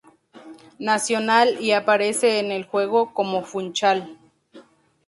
[0.79, 4.17] Nacional y aparece en el juego como "Funchal".